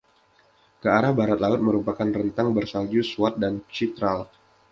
[0.81, 4.19] Ke arah barat laut merupakan rentang bersalju Swat dan Chitral.